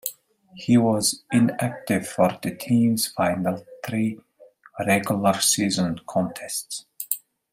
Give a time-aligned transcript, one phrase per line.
[0.55, 4.19] He was inactive for the team's final three
[4.79, 6.87] regular season contests.